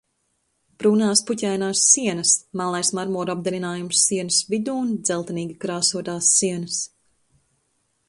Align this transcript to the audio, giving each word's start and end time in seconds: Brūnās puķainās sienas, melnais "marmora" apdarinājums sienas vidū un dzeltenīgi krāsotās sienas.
Brūnās 0.83 1.19
puķainās 1.27 1.83
sienas, 1.89 2.31
melnais 2.61 2.91
"marmora" 3.01 3.37
apdarinājums 3.39 4.03
sienas 4.09 4.41
vidū 4.55 4.77
un 4.87 4.93
dzeltenīgi 5.07 5.63
krāsotās 5.67 6.35
sienas. 6.41 6.85